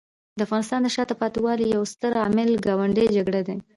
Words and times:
د 0.37 0.39
افغانستان 0.47 0.79
د 0.83 0.87
شاته 0.95 1.15
پاتې 1.21 1.39
والي 1.45 1.65
یو 1.75 1.83
ستر 1.93 2.11
عامل 2.23 2.49
ګاونډي 2.65 3.05
جګړې 3.17 3.41
دي. 3.47 3.55